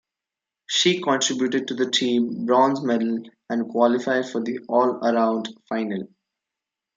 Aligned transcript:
She 0.65 0.99
contributed 0.99 1.67
to 1.67 1.75
the 1.75 1.87
team 1.91 2.47
bronze 2.47 2.81
medal 2.81 3.21
and 3.51 3.69
qualified 3.69 4.27
for 4.27 4.41
the 4.41 4.57
all-around 4.67 5.49
final. 5.69 6.07